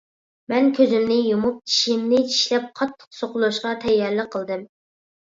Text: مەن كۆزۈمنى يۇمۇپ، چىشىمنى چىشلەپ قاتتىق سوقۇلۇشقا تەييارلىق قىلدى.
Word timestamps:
مەن 0.51 0.69
كۆزۈمنى 0.77 1.17
يۇمۇپ، 1.17 1.59
چىشىمنى 1.73 2.21
چىشلەپ 2.29 2.65
قاتتىق 2.79 3.05
سوقۇلۇشقا 3.19 3.75
تەييارلىق 3.85 4.31
قىلدى. 4.39 4.59